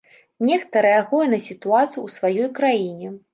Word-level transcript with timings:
Нехта 0.47 0.81
рэагуе 0.85 1.27
на 1.33 1.39
сітуацыю 1.49 2.01
ў 2.07 2.15
сваёй 2.17 2.49
краіне. 2.63 3.13